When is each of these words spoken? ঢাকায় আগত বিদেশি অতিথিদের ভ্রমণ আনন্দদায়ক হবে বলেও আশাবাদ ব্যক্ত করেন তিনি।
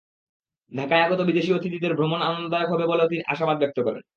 ঢাকায় 0.71 1.03
আগত 1.03 1.19
বিদেশি 1.21 1.51
অতিথিদের 1.53 1.93
ভ্রমণ 1.95 2.19
আনন্দদায়ক 2.21 2.69
হবে 2.69 2.85
বলেও 2.87 3.07
আশাবাদ 3.27 3.57
ব্যক্ত 3.59 3.77
করেন 3.79 3.99
তিনি। 3.99 4.09